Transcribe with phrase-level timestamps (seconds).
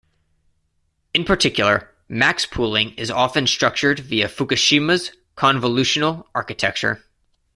[1.13, 7.03] In particular, max-pooling is often structured via Fukushima's convolutional architecture.